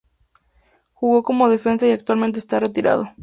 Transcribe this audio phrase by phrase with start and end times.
[0.95, 3.11] Jugó como defensa y actualmente está retirado.